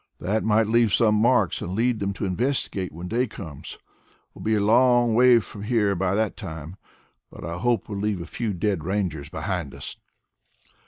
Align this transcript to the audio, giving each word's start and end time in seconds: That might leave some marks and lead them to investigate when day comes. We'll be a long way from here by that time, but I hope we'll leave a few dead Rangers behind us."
That 0.19 0.43
might 0.43 0.65
leave 0.65 0.91
some 0.91 1.13
marks 1.13 1.61
and 1.61 1.75
lead 1.75 1.99
them 1.99 2.11
to 2.13 2.25
investigate 2.25 2.91
when 2.91 3.07
day 3.07 3.27
comes. 3.27 3.77
We'll 4.33 4.41
be 4.41 4.55
a 4.55 4.59
long 4.59 5.13
way 5.13 5.37
from 5.37 5.61
here 5.61 5.93
by 5.93 6.15
that 6.15 6.35
time, 6.35 6.77
but 7.29 7.45
I 7.45 7.59
hope 7.59 7.87
we'll 7.87 7.99
leave 7.99 8.19
a 8.19 8.25
few 8.25 8.51
dead 8.51 8.83
Rangers 8.83 9.29
behind 9.29 9.75
us." 9.75 9.97